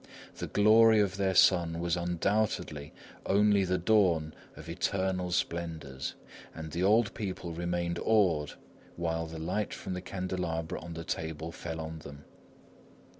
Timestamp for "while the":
8.95-9.37